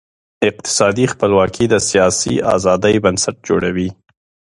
اقتصادي 0.49 1.05
خپلواکي 1.13 1.65
د 1.69 1.75
سیاسي 1.89 2.33
آزادۍ 2.55 2.95
بنسټ 3.03 3.35
جوړوي. 3.47 3.89